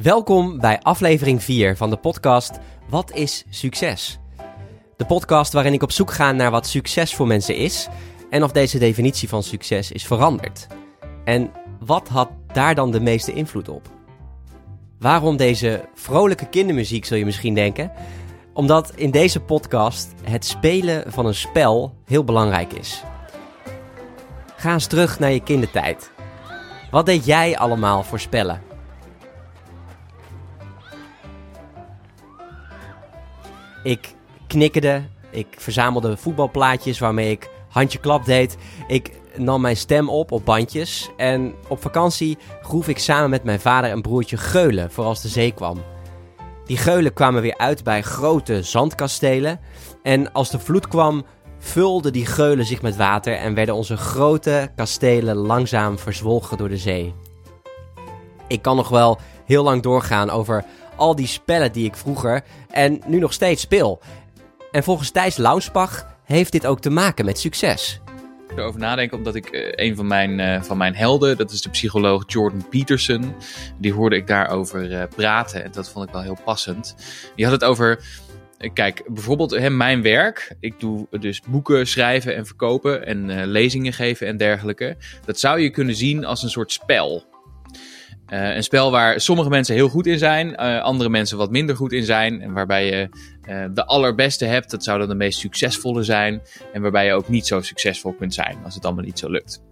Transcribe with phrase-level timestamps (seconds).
[0.00, 2.58] Welkom bij aflevering 4 van de podcast
[2.88, 4.18] Wat is succes?
[4.96, 7.88] De podcast waarin ik op zoek ga naar wat succes voor mensen is
[8.30, 10.66] en of deze definitie van succes is veranderd.
[11.24, 11.50] En
[11.80, 13.88] wat had daar dan de meeste invloed op?
[14.98, 17.92] Waarom deze vrolijke kindermuziek, zul je misschien denken?
[18.52, 23.02] Omdat in deze podcast het spelen van een spel heel belangrijk is.
[24.56, 26.10] Ga eens terug naar je kindertijd.
[26.90, 28.71] Wat deed jij allemaal voor spellen?
[33.82, 34.14] Ik
[34.46, 38.56] knikkerde, ik verzamelde voetbalplaatjes waarmee ik handje klap deed.
[38.86, 41.10] Ik nam mijn stem op op bandjes.
[41.16, 45.28] En op vakantie groef ik samen met mijn vader en broertje geulen voor als de
[45.28, 45.82] zee kwam.
[46.64, 49.60] Die geulen kwamen weer uit bij grote zandkastelen.
[50.02, 51.24] En als de vloed kwam,
[51.58, 56.76] vulden die geulen zich met water en werden onze grote kastelen langzaam verzwolgen door de
[56.76, 57.14] zee.
[58.48, 60.64] Ik kan nog wel heel lang doorgaan over
[61.02, 64.00] al die spellen die ik vroeger en nu nog steeds speel.
[64.70, 68.00] En volgens Thijs Launsbach heeft dit ook te maken met succes.
[68.56, 71.70] erover nadenken, omdat ik uh, een van mijn, uh, van mijn helden, dat is de
[71.70, 73.34] psycholoog Jordan Peterson,
[73.78, 76.94] die hoorde ik daarover uh, praten en dat vond ik wel heel passend.
[77.36, 78.00] Die had het over,
[78.72, 84.26] kijk, bijvoorbeeld hè, mijn werk, ik doe dus boeken schrijven en verkopen en lezingen geven
[84.26, 84.96] en dergelijke.
[85.24, 87.30] Dat zou je kunnen zien als een soort spel.
[88.32, 91.76] Uh, een spel waar sommige mensen heel goed in zijn, uh, andere mensen wat minder
[91.76, 92.40] goed in zijn.
[92.40, 93.08] En waarbij je
[93.48, 96.42] uh, de allerbeste hebt, dat zou dan de meest succesvolle zijn.
[96.72, 99.62] En waarbij je ook niet zo succesvol kunt zijn als het allemaal niet zo lukt.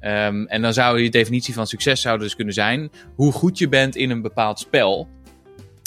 [0.00, 3.68] Um, en dan zou je definitie van succes zou dus kunnen zijn hoe goed je
[3.68, 5.08] bent in een bepaald spel.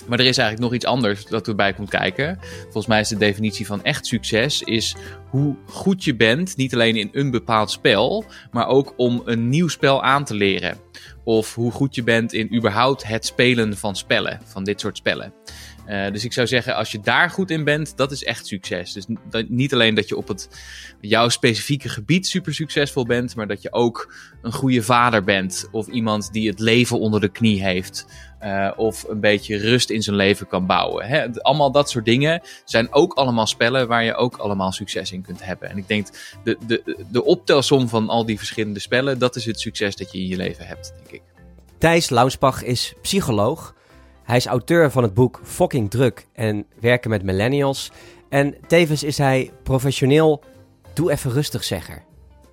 [0.07, 2.39] Maar er is eigenlijk nog iets anders dat erbij komt kijken.
[2.61, 4.95] Volgens mij is de definitie van echt succes is
[5.29, 9.67] hoe goed je bent, niet alleen in een bepaald spel, maar ook om een nieuw
[9.67, 10.77] spel aan te leren.
[11.25, 15.33] Of hoe goed je bent in überhaupt het spelen van spellen, van dit soort spellen.
[15.87, 18.93] Uh, dus ik zou zeggen, als je daar goed in bent, dat is echt succes.
[18.93, 19.05] Dus
[19.47, 20.49] niet alleen dat je op het,
[21.01, 25.67] jouw specifieke gebied super succesvol bent, maar dat je ook een goede vader bent.
[25.71, 28.05] Of iemand die het leven onder de knie heeft.
[28.43, 31.05] Uh, of een beetje rust in zijn leven kan bouwen.
[31.05, 31.41] Hè?
[31.41, 35.45] Allemaal dat soort dingen zijn ook allemaal spellen waar je ook allemaal succes in kunt
[35.45, 35.69] hebben.
[35.69, 36.07] En ik denk,
[36.43, 40.17] de, de, de optelsom van al die verschillende spellen, dat is het succes dat je
[40.17, 41.21] in je leven hebt, denk ik.
[41.77, 43.74] Thijs Launsbach is psycholoog.
[44.25, 47.91] Hij is auteur van het boek Fucking Druk en werken met millennials.
[48.29, 50.43] En tevens is hij professioneel
[50.93, 52.03] doe even rustig zegger.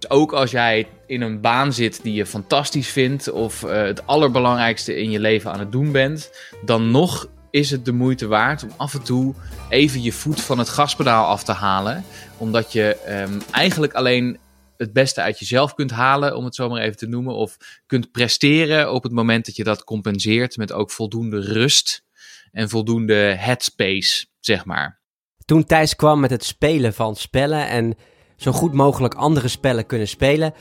[0.08, 4.96] Ook als jij in een baan zit die je fantastisch vindt of uh, het allerbelangrijkste
[4.96, 6.30] in je leven aan het doen bent,
[6.64, 9.34] dan nog is het de moeite waard om af en toe
[9.68, 12.04] even je voet van het gaspedaal af te halen.
[12.36, 12.96] Omdat je
[13.28, 14.38] um, eigenlijk alleen
[14.82, 17.34] het beste uit jezelf kunt halen, om het zo maar even te noemen.
[17.34, 17.56] Of
[17.86, 22.04] kunt presteren op het moment dat je dat compenseert met ook voldoende rust
[22.50, 25.00] en voldoende headspace, zeg maar.
[25.44, 27.94] Toen Thijs kwam met het spelen van spellen en
[28.36, 30.54] zo goed mogelijk andere spellen kunnen spelen,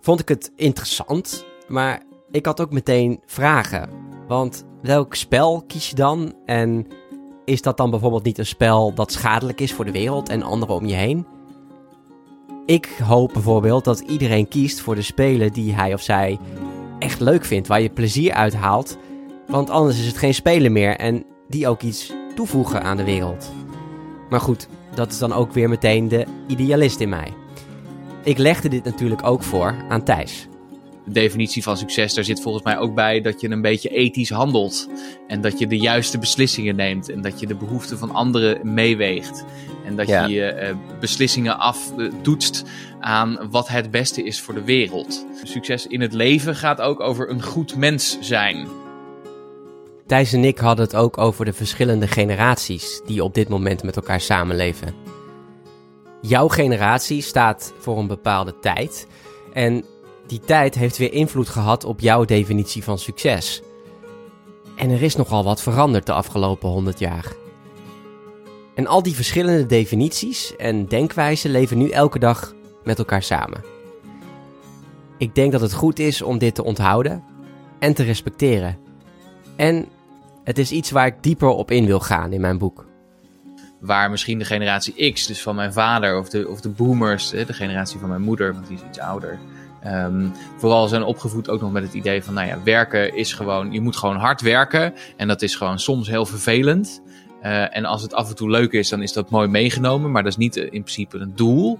[0.00, 1.44] vond ik het interessant.
[1.68, 3.90] Maar ik had ook meteen vragen.
[4.28, 6.36] Want welk spel kies je dan?
[6.44, 6.86] En
[7.44, 10.74] is dat dan bijvoorbeeld niet een spel dat schadelijk is voor de wereld en anderen
[10.74, 11.33] om je heen?
[12.66, 16.38] Ik hoop bijvoorbeeld dat iedereen kiest voor de spelen die hij of zij
[16.98, 18.98] echt leuk vindt, waar je plezier uit haalt.
[19.46, 23.52] Want anders is het geen spelen meer en die ook iets toevoegen aan de wereld.
[24.30, 27.32] Maar goed, dat is dan ook weer meteen de idealist in mij.
[28.22, 30.48] Ik legde dit natuurlijk ook voor aan Thijs.
[31.04, 34.30] De definitie van succes, daar zit volgens mij ook bij dat je een beetje ethisch
[34.30, 34.88] handelt.
[35.26, 37.10] En dat je de juiste beslissingen neemt.
[37.10, 39.44] En dat je de behoeften van anderen meeweegt.
[39.84, 40.26] En dat ja.
[40.26, 42.64] je je uh, beslissingen aftoetst
[43.00, 45.26] aan wat het beste is voor de wereld.
[45.42, 48.68] Succes in het leven gaat ook over een goed mens zijn.
[50.06, 53.96] Thijs en ik hadden het ook over de verschillende generaties die op dit moment met
[53.96, 54.94] elkaar samenleven.
[56.20, 59.06] Jouw generatie staat voor een bepaalde tijd
[59.52, 59.84] en
[60.26, 63.62] die tijd heeft weer invloed gehad op jouw definitie van succes.
[64.76, 67.32] En er is nogal wat veranderd de afgelopen 100 jaar.
[68.74, 72.54] En al die verschillende definities en denkwijzen leven nu elke dag
[72.84, 73.64] met elkaar samen.
[75.18, 77.24] Ik denk dat het goed is om dit te onthouden
[77.78, 78.78] en te respecteren.
[79.56, 79.86] En
[80.44, 82.86] het is iets waar ik dieper op in wil gaan in mijn boek.
[83.80, 87.52] Waar misschien de generatie X, dus van mijn vader, of de, of de boomers, de
[87.52, 89.38] generatie van mijn moeder, want die is iets ouder,
[89.86, 93.72] Um, vooral zijn opgevoed ook nog met het idee van, nou ja, werken is gewoon,
[93.72, 94.94] je moet gewoon hard werken.
[95.16, 97.02] En dat is gewoon soms heel vervelend.
[97.42, 100.10] Uh, en als het af en toe leuk is, dan is dat mooi meegenomen.
[100.10, 101.78] Maar dat is niet uh, in principe een doel.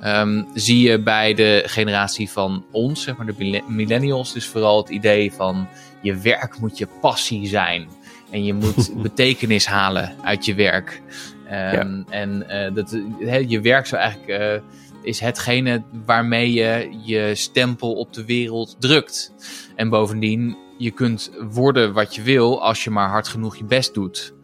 [0.00, 4.88] ehm, zie je bij de generatie van ons, zeg maar de millennials, dus vooral het
[4.88, 5.68] idee van
[6.02, 7.88] je werk moet je passie zijn.
[8.30, 11.02] En je moet betekenis halen uit je werk.
[11.48, 13.00] Ehm, en uh, dat,
[13.48, 14.68] je werk zou eigenlijk, uh,
[15.06, 19.32] is hetgene waarmee je je stempel op de wereld drukt.
[19.76, 23.94] En bovendien, je kunt worden wat je wil als je maar hard genoeg je best
[23.94, 24.34] doet.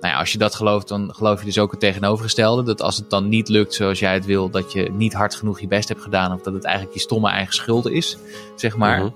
[0.00, 2.62] Nou ja, als je dat gelooft, dan geloof je dus ook het tegenovergestelde.
[2.62, 5.60] Dat als het dan niet lukt zoals jij het wil, dat je niet hard genoeg
[5.60, 6.32] je best hebt gedaan.
[6.32, 8.16] Of dat het eigenlijk je stomme eigen schuld is,
[8.56, 9.00] zeg maar.
[9.00, 9.12] Mm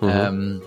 [0.00, 0.62] -hmm.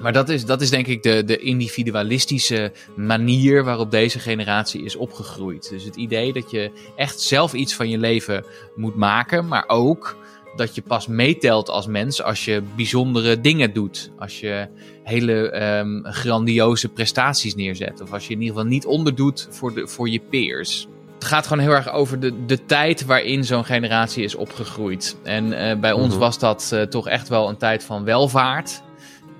[0.00, 4.96] Maar dat is, dat is denk ik de, de individualistische manier waarop deze generatie is
[4.96, 5.68] opgegroeid.
[5.70, 8.44] Dus het idee dat je echt zelf iets van je leven
[8.74, 10.16] moet maken, maar ook
[10.56, 14.10] dat je pas meetelt als mens als je bijzondere dingen doet.
[14.18, 14.68] Als je
[15.02, 18.00] hele um, grandioze prestaties neerzet.
[18.00, 20.86] Of als je in ieder geval niet onderdoet voor, de, voor je peers.
[21.14, 25.16] Het gaat gewoon heel erg over de, de tijd waarin zo'n generatie is opgegroeid.
[25.22, 26.18] En uh, bij ons mhm.
[26.18, 28.82] was dat uh, toch echt wel een tijd van welvaart.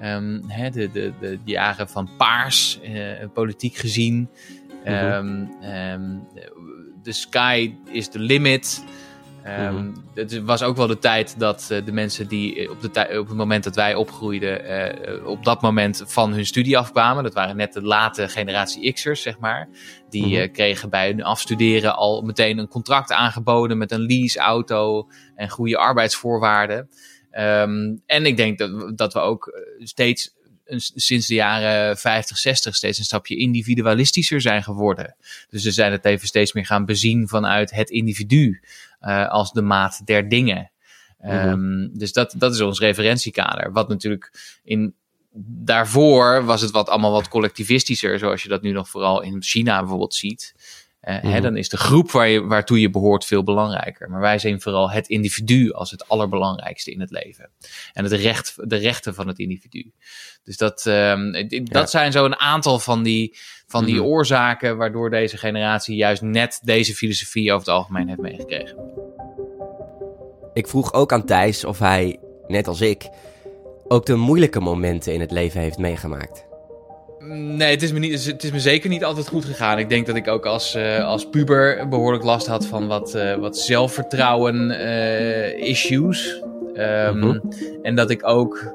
[0.03, 4.29] Um, hè, de, de, de, jaren van paars, uh, politiek gezien.
[4.87, 6.27] Um, um,
[7.03, 8.85] the sky is the limit.
[9.47, 13.29] Um, Het was ook wel de tijd dat uh, de mensen die op, de op
[13.29, 14.71] het moment dat wij opgroeiden,
[15.19, 17.23] uh, op dat moment van hun studie afkwamen.
[17.23, 19.69] Dat waren net de late generatie X'ers, zeg maar.
[20.11, 20.53] Die mm-hmm.
[20.53, 26.89] kregen bij hun afstuderen al meteen een contract aangeboden met een leaseauto en goede arbeidsvoorwaarden.
[27.39, 30.35] Um, en ik denk dat, dat we ook eh, steeds
[30.95, 35.17] sinds de jaren 50, 60 steeds een stapje individualistischer zijn geworden.
[35.49, 38.61] Dus we zijn het even steeds meer gaan bezien vanuit het individu
[39.01, 40.71] uh, als de maat der dingen.
[41.25, 43.73] Um, dus dat, dat is ons referentiekader.
[43.73, 44.95] Wat natuurlijk in
[45.39, 49.81] daarvoor was het wat allemaal wat collectivistischer, zoals je dat nu nog vooral in China
[49.81, 50.55] bijvoorbeeld ziet.
[51.09, 54.11] Uh, hè, dan is de groep waar je, waartoe je behoort veel belangrijker.
[54.11, 57.51] Maar wij zien vooral het individu als het allerbelangrijkste in het leven.
[57.93, 59.93] En het recht, de rechten van het individu.
[60.45, 63.37] Dus dat, um, dat zijn zo een aantal van die,
[63.67, 64.05] van die mhm.
[64.05, 68.77] oorzaken waardoor deze generatie juist net deze filosofie over het algemeen heeft meegekregen.
[70.53, 73.09] Ik vroeg ook aan Thijs of hij, net als ik,
[73.89, 76.46] ook de moeilijke momenten in het leven heeft meegemaakt.
[77.35, 79.79] Nee, het is, me niet, het is me zeker niet altijd goed gegaan.
[79.79, 83.35] Ik denk dat ik ook als, uh, als puber behoorlijk last had van wat, uh,
[83.35, 86.43] wat zelfvertrouwen uh, issues.
[86.77, 87.53] Um, mm -hmm.
[87.83, 88.75] En dat ik ook.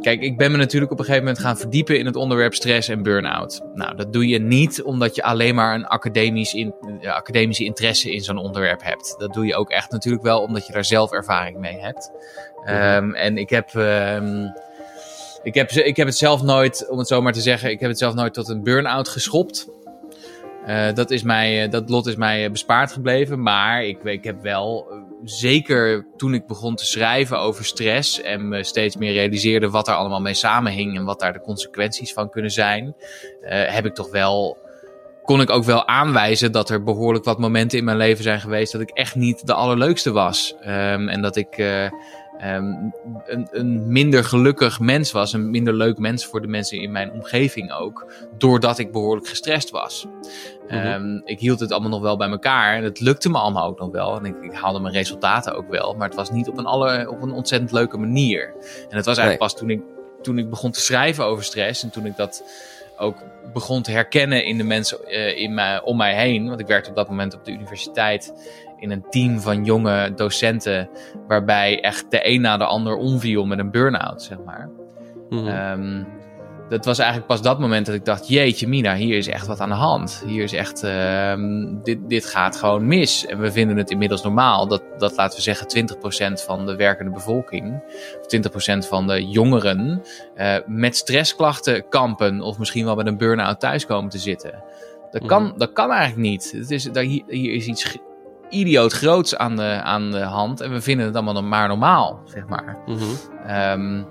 [0.00, 2.88] Kijk, ik ben me natuurlijk op een gegeven moment gaan verdiepen in het onderwerp stress
[2.88, 3.62] en burn-out.
[3.74, 8.20] Nou, dat doe je niet omdat je alleen maar een academisch in, academische interesse in
[8.20, 9.14] zo'n onderwerp hebt.
[9.18, 12.10] Dat doe je ook echt natuurlijk wel omdat je daar zelf ervaring mee hebt.
[12.54, 13.04] Mm -hmm.
[13.04, 13.74] um, en ik heb.
[13.74, 14.52] Um,
[15.42, 17.88] ik heb, ik heb het zelf nooit, om het zo maar te zeggen, ik heb
[17.88, 19.68] het zelf nooit tot een burn-out geschopt.
[20.68, 23.42] Uh, dat, is mij, eh, dat lot is mij eh, bespaard gebleven.
[23.42, 24.86] Maar ik, ik heb wel,
[25.24, 29.94] zeker toen ik begon te schrijven over stress en me steeds meer realiseerde wat er
[29.94, 32.94] allemaal mee samenhing en wat daar de consequenties van kunnen zijn,
[33.46, 34.58] heb ik toch wel,
[35.22, 38.72] kon ik ook wel aanwijzen dat er behoorlijk wat momenten in mijn leven zijn geweest
[38.72, 40.54] dat ik echt niet de allerleukste was.
[40.60, 41.56] Um, en dat ik
[42.44, 42.92] um,
[43.26, 45.32] een, een, minder gelukkig mens was.
[45.32, 48.12] Een minder leuk mens voor de mensen in mijn omgeving ook.
[48.38, 50.06] Doordat ik behoorlijk gestrest was.
[50.68, 51.22] Mm -hmm.
[51.24, 52.76] ik hield het allemaal nog wel bij elkaar.
[52.76, 54.16] En het lukte me allemaal ook nog wel.
[54.16, 55.94] En ik, ik, haalde mijn resultaten ook wel.
[55.94, 58.54] Maar het was niet op een, alle, op een ontzettend leuke manier.
[58.88, 59.82] En het was eigenlijk pas toen ik,
[60.22, 61.82] toen ik begon te schrijven over stress.
[61.82, 62.42] En toen ik dat
[62.98, 63.16] ook
[63.52, 66.48] begon te herkennen in de mensen uh, in mij, om mij heen.
[66.48, 68.32] Want ik werkte op dat moment op de universiteit
[68.78, 70.88] in een team van jonge docenten,
[71.26, 74.70] waarbij echt de een na de ander omviel met een burn-out, zeg maar.
[75.28, 76.06] Mm -hmm.
[76.68, 79.60] dat was eigenlijk pas dat moment dat ik dacht: Jeetje, Mina, hier is echt wat
[79.60, 80.22] aan de hand.
[80.26, 83.26] Hier is echt, um, dit, dit gaat gewoon mis.
[83.26, 85.88] En we vinden het inmiddels normaal dat, dat laten we zeggen,
[86.30, 87.82] 20% van de werkende bevolking,
[88.20, 90.02] of 20% van de jongeren,
[90.36, 94.62] uh, met stressklachten kampen, of misschien wel met een burn-out thuis komen te zitten.
[95.10, 95.58] Dat kan, mm -hmm.
[95.58, 96.52] dat kan eigenlijk niet.
[96.56, 97.98] Het is, daar, hier, hier is iets
[98.50, 100.60] idioot groots aan de, aan de hand.
[100.60, 102.76] En we vinden het allemaal maar normaal, zeg maar.
[102.86, 103.16] Mm -hmm.
[103.50, 104.06] um,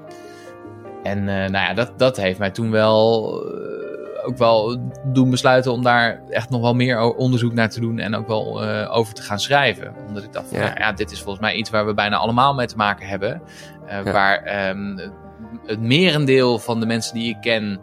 [1.03, 5.71] en uh, nou ja, dat, dat heeft mij toen wel uh, ook wel doen besluiten
[5.71, 9.13] om daar echt nog wel meer onderzoek naar te doen en ook wel uh, over
[9.13, 9.93] te gaan schrijven.
[10.07, 10.65] Omdat ik dacht, van, ja.
[10.65, 13.41] Nou ja, dit is volgens mij iets waar we bijna allemaal mee te maken hebben.
[13.87, 14.03] Ja.
[14.03, 14.99] Waar um,
[15.65, 17.79] het merendeel van de mensen die ik ken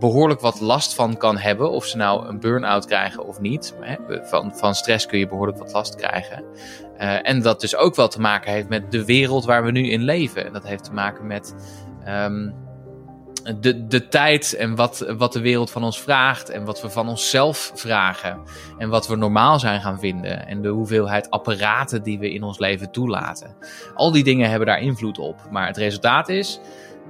[0.00, 1.70] behoorlijk wat last van kan hebben.
[1.70, 3.74] Of ze nou een burn-out krijgen of niet.
[4.22, 6.44] Van, van stress kun je behoorlijk wat last krijgen.
[7.00, 9.90] Uh, en dat dus ook wel te maken heeft met de wereld waar we nu
[9.90, 10.46] in leven.
[10.46, 11.54] En dat heeft te maken met
[12.08, 12.54] um,
[13.60, 17.08] de, de tijd en wat, wat de wereld van ons vraagt en wat we van
[17.08, 18.40] onszelf vragen
[18.78, 22.58] en wat we normaal zijn gaan vinden en de hoeveelheid apparaten die we in ons
[22.58, 23.56] leven toelaten.
[23.94, 25.36] Al die dingen hebben daar invloed op.
[25.50, 26.60] Maar het resultaat is,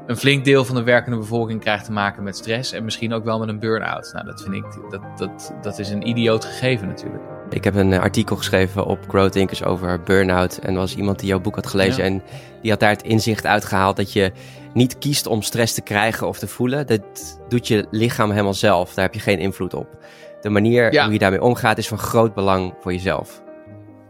[0.06, 3.24] een flink deel van de werkende bevolking krijgt te maken met stress en misschien ook
[3.24, 4.10] wel met een burn-out.
[4.12, 7.22] Nou, dat vind ik, dat, dat, dat is een idioot gegeven natuurlijk.
[7.50, 10.58] Ik heb een artikel geschreven op Growth Thinkers over burn-out.
[10.58, 12.04] En er was iemand die jouw boek had gelezen.
[12.04, 12.22] En
[12.62, 14.32] die had daar het inzicht uitgehaald dat je
[14.74, 16.86] niet kiest om stress te krijgen of te voelen.
[16.86, 17.02] Dat
[17.48, 18.94] doet je lichaam helemaal zelf.
[18.94, 19.98] Daar heb je geen invloed op.
[20.40, 23.42] De manier hoe je daarmee omgaat is van groot belang voor jezelf.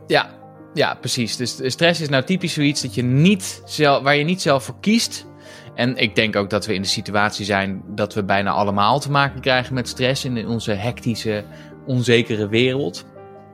[0.06, 0.30] Ja,
[0.75, 1.37] ja precies.
[1.37, 4.80] Dus stress is nou typisch zoiets dat je niet zelf, waar je niet zelf voor
[4.80, 5.26] kiest.
[5.74, 9.10] En ik denk ook dat we in de situatie zijn dat we bijna allemaal te
[9.10, 11.44] maken krijgen met stress in onze hectische,
[11.86, 13.06] onzekere wereld.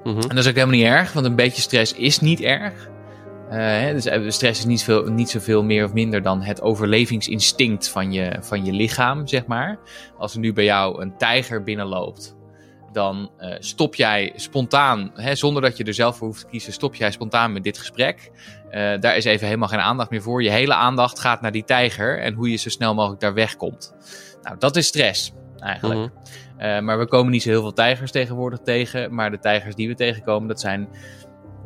[0.04, 0.20] Mhm.
[0.20, 2.88] En dat is ook helemaal niet erg, want een beetje stress is niet erg.
[3.52, 7.88] Uh, dus eh, stress is niet, veel, niet zoveel meer of minder dan het overlevingsinstinct
[7.88, 9.78] van je, van je lichaam, zeg maar.
[10.18, 12.36] Als er nu bij jou een tijger binnenloopt,
[12.96, 16.72] dan uh, stop jij spontaan, hè, zonder dat je er zelf voor hoeft te kiezen,
[16.72, 18.30] stop jij spontaan met dit gesprek.
[18.70, 20.42] Uh, daar is even helemaal geen aandacht meer voor.
[20.42, 23.94] Je hele aandacht gaat naar die tijger en hoe je zo snel mogelijk daar wegkomt.
[24.42, 26.00] Nou, dat is stress, eigenlijk.
[26.00, 26.64] Mhm.
[26.64, 29.14] Uh, maar we komen niet zo heel veel tijgers tegenwoordig tegen.
[29.14, 30.88] Maar de tijgers die we tegenkomen, dat zijn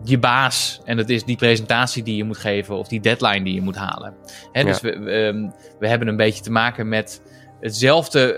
[0.04, 0.80] je baas.
[0.84, 3.76] En dat is die presentatie die je moet geven of die deadline die je moet
[3.76, 4.14] halen.
[4.52, 7.22] Hè, dus we, we, ehm, we, hebben een beetje te maken met
[7.60, 8.34] hetzelfde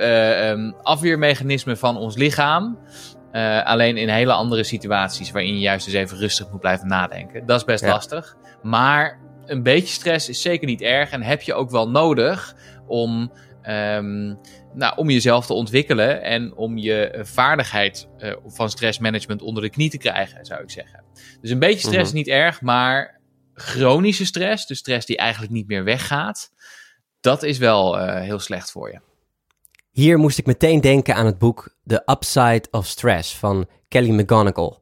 [0.56, 2.78] uh, afweermechanisme van ons lichaam.
[3.32, 7.46] Uh, alleen in hele andere situaties waarin je juist eens even rustig moet blijven nadenken.
[7.46, 8.36] Dat is best lastig.
[8.62, 12.54] Maar een beetje stress is zeker niet erg en heb je ook wel nodig
[12.86, 13.32] om
[13.66, 14.38] um,
[14.74, 19.70] nou, om jezelf te ontwikkelen en om je eh, vaardigheid uh, van stressmanagement onder de
[19.70, 21.04] knie te krijgen, zou ik zeggen.
[21.40, 22.16] Dus een beetje stress is mhm.
[22.16, 23.20] niet erg, maar
[23.54, 26.52] chronische stress, dus stress die eigenlijk niet meer weggaat,
[27.20, 29.00] dat is wel uh, heel slecht voor je.
[29.92, 34.80] Hier moest ik meteen denken aan het boek The Upside of Stress van Kelly McGonigal.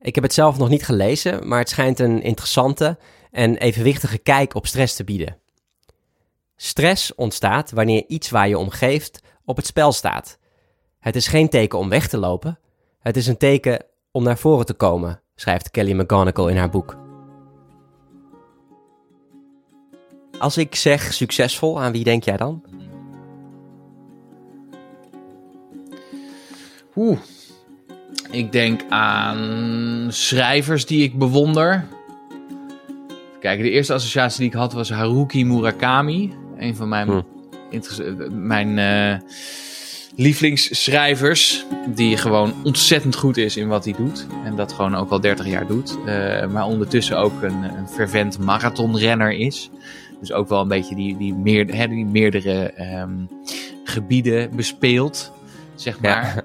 [0.00, 2.98] Ik heb het zelf nog niet gelezen, maar het schijnt een interessante
[3.30, 5.38] en evenwichtige kijk op stress te bieden.
[6.56, 10.38] Stress ontstaat wanneer iets waar je om geeft op het spel staat.
[10.98, 12.58] Het is geen teken om weg te lopen,
[13.00, 16.96] het is een teken om naar voren te komen, schrijft Kelly McGonigal in haar boek.
[20.38, 22.81] Als ik zeg succesvol, aan wie denk jij dan?
[26.96, 27.18] Oeh,
[28.30, 31.84] ik denk aan schrijvers die ik bewonder.
[33.40, 36.32] Kijk, de eerste associatie die ik had was Haruki Murakami.
[36.56, 38.46] Een van mijn, hm.
[38.46, 39.28] mijn uh,
[40.16, 41.64] lievelingsschrijvers.
[41.94, 44.26] Die gewoon ontzettend goed is in wat hij doet.
[44.44, 45.98] En dat gewoon ook al 30 jaar doet.
[46.06, 49.70] Uh, maar ondertussen ook een, een fervent marathonrenner is.
[50.20, 53.28] Dus ook wel een beetje die, die, meer, hè, die meerdere um,
[53.84, 55.32] gebieden bespeelt.
[55.74, 56.34] Zeg maar.
[56.34, 56.42] Ja.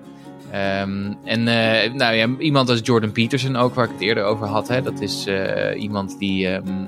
[0.54, 4.48] Um, en uh, nou ja, iemand als Jordan Peterson ook, waar ik het eerder over
[4.48, 4.68] had.
[4.68, 6.88] Hè, dat is uh, iemand die um,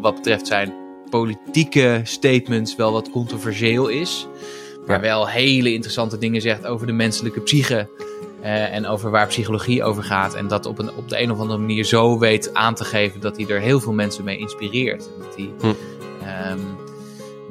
[0.00, 0.72] wat betreft zijn
[1.10, 4.26] politieke statements wel wat controversieel is.
[4.86, 7.88] Maar wel hele interessante dingen zegt over de menselijke psyche.
[8.40, 10.34] Uh, en over waar psychologie over gaat.
[10.34, 13.20] En dat op, een, op de een of andere manier zo weet aan te geven
[13.20, 15.08] dat hij er heel veel mensen mee inspireert.
[15.18, 15.66] Dat hij hm.
[15.66, 16.87] um,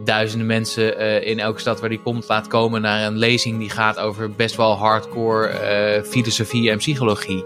[0.07, 3.69] duizenden mensen uh, in elke stad waar hij komt laat komen naar een lezing die
[3.69, 5.49] gaat over best wel hardcore
[5.97, 7.45] uh, filosofie en psychologie.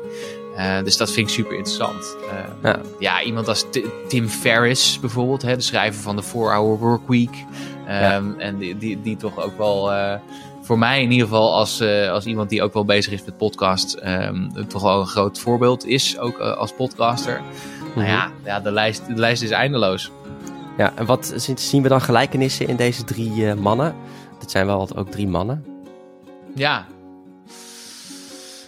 [0.57, 2.15] Uh, dus dat vind ik super interessant.
[2.63, 2.79] Ja.
[2.99, 3.21] ja.
[3.21, 7.29] iemand als T Tim Ferriss bijvoorbeeld, hè, de schrijver van de 4-Hour Workweek.
[7.29, 8.33] Um, ja.
[8.37, 9.91] En die, die, die, toch ook wel
[10.61, 13.99] voor mij in ieder geval als, als iemand die ook wel bezig is met podcast,
[14.05, 17.39] um, toch wel een groot voorbeeld is, ook als podcaster.
[17.39, 17.71] Mm -hmm.
[17.95, 20.11] Nou ja, ja de, lijst, de lijst is eindeloos.
[20.81, 23.95] Ja, en wat zien we dan gelijkenissen in deze drie mannen?
[24.39, 25.65] Het zijn wel ook drie mannen.
[26.55, 26.85] Ja,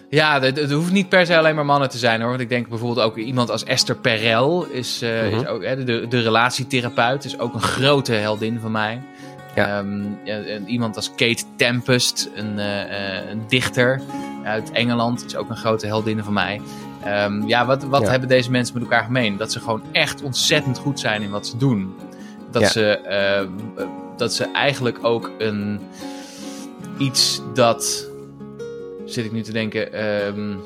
[0.10, 2.30] ja, het hoeft niet per se alleen maar mannen te zijn hoor.
[2.30, 6.08] Want ik denk bijvoorbeeld ook iemand als Esther Perel is, uh, is ook hè, de,
[6.08, 9.02] de relatietherapeut, is ook een grote heldin van mij.
[9.56, 9.80] Ja.
[9.80, 14.02] Um, ja, iemand als Kate Tempest, een, uh, een dichter
[14.44, 16.62] uit Engeland, is ook een grote heldin van mij.
[17.08, 18.10] Um, ja, wat, wat ja.
[18.10, 19.38] hebben deze mensen met elkaar gemeen?
[19.38, 21.96] Dat ze gewoon echt ontzettend goed zijn in wat ze doen.
[22.54, 23.50] Dat, ze, uh,
[24.18, 25.80] dat ze eigenlijk ook een
[26.98, 28.10] iets dat
[29.06, 30.06] zit ik nu te denken.
[30.26, 30.64] Um,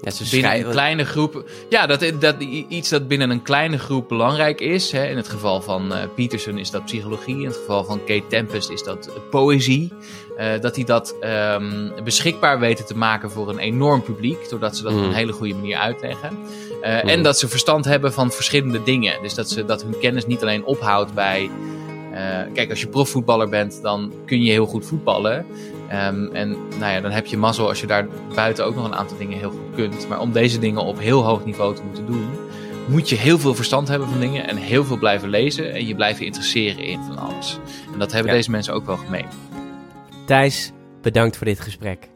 [0.00, 1.44] ja, ze binnen een kleine groep.
[1.68, 2.36] Ja, dat, dat,
[2.68, 4.92] iets dat binnen een kleine groep belangrijk is.
[4.92, 5.06] Hè.
[5.06, 7.36] In het geval van uh, Peterson is dat psychologie.
[7.36, 9.92] In het geval van Kate Tempest is dat poëzie.
[10.38, 11.14] Uh, dat die dat
[11.54, 14.48] um, beschikbaar weten te maken voor een enorm publiek.
[14.48, 14.98] Doordat ze dat mm.
[14.98, 16.38] op een hele goede manier uitleggen.
[16.82, 17.08] Uh, mm.
[17.08, 19.22] En dat ze verstand hebben van verschillende dingen.
[19.22, 21.50] Dus dat, ze, dat hun kennis niet alleen ophoudt bij
[22.52, 25.46] kijk, als je profvoetballer bent, dan kun je heel goed voetballen.
[25.88, 28.94] Ehm, en nou ja, dan heb je mazzel als je daar buiten ook nog een
[28.94, 30.08] aantal dingen heel goed kunt.
[30.08, 32.28] Maar om deze dingen op heel hoog niveau te moeten doen,
[32.86, 35.94] moet je heel veel verstand hebben van dingen en heel veel blijven lezen en je
[35.94, 37.58] blijven interesseren in van alles.
[37.92, 39.26] En dat hebben deze mensen ook wel gemeen.
[40.26, 42.08] Thijs, bedankt voor dit gesprek.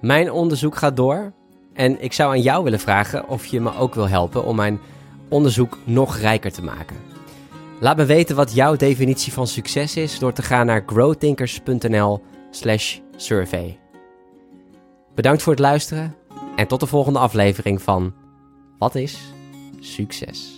[0.00, 1.32] Mijn onderzoek gaat door
[1.72, 4.80] en ik zou aan jou willen vragen of je me ook wil helpen om mijn
[5.28, 6.96] onderzoek nog rijker te maken.
[7.80, 10.84] Laat me weten wat jouw definitie van succes is door te gaan naar
[12.50, 13.78] growthinkers.nl/survey.
[15.14, 16.14] Bedankt voor het luisteren
[16.56, 18.14] en tot de volgende aflevering van
[18.78, 19.32] Wat is
[19.80, 20.57] succes?